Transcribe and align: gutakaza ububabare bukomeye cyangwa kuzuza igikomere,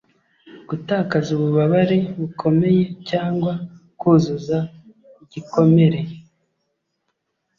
gutakaza 0.69 1.29
ububabare 1.37 1.99
bukomeye 2.19 2.83
cyangwa 3.09 3.53
kuzuza 3.99 4.57
igikomere, 5.23 5.99